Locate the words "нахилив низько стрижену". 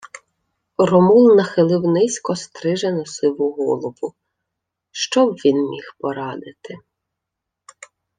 1.39-3.05